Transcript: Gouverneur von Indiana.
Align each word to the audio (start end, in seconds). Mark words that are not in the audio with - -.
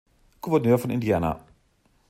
Gouverneur 0.41 0.79
von 0.79 0.89
Indiana. 0.89 1.45